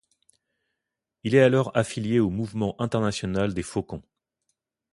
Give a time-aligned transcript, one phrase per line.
[1.23, 4.01] Il est alors affilié au Mouvement international des Faucons.